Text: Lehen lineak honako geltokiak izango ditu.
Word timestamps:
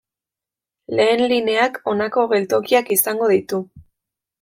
Lehen 1.01 1.21
lineak 1.33 1.79
honako 1.95 2.27
geltokiak 2.35 2.95
izango 3.01 3.33
ditu. 3.39 3.67